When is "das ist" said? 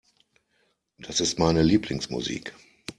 0.97-1.37